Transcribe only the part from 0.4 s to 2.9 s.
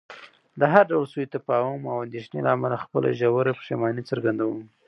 د هر ډول سوء تفاهم او اندېښنې له امله